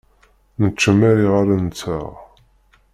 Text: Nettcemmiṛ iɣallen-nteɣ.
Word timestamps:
Nettcemmiṛ 0.61 1.15
iɣallen-nteɣ. 1.25 2.07